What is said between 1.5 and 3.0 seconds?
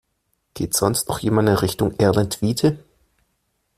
Richtung Erlentwiete?